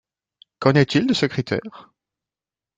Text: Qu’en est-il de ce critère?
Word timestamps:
Qu’en 0.57 0.71
est-il 0.73 1.05
de 1.05 1.13
ce 1.13 1.27
critère? 1.27 1.93